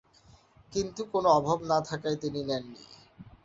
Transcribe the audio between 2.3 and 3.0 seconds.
নেননি।